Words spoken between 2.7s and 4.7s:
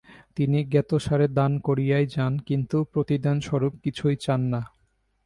প্রতিদানস্বরূপ কিছুই চান না।